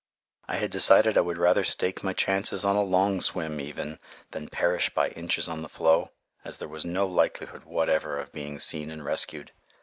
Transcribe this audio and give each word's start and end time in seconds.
I 0.47 0.55
had 0.55 0.71
decided 0.71 1.15
I 1.15 1.21
would 1.21 1.37
rather 1.37 1.63
stake 1.63 2.03
my 2.03 2.11
chances 2.11 2.65
on 2.65 2.75
a 2.75 2.81
long 2.81 3.21
swim 3.21 3.59
even 3.59 3.99
than 4.31 4.49
perish 4.49 4.89
by 4.89 5.09
inches 5.09 5.47
on 5.47 5.61
the 5.61 5.69
floe, 5.69 6.09
as 6.43 6.57
there 6.57 6.67
was 6.67 6.83
no 6.83 7.05
likelihood 7.05 7.65
whatever 7.65 8.17
of 8.17 8.33
being 8.33 8.57
seen 8.57 8.89
and 8.89 9.05
rescued. 9.05 9.51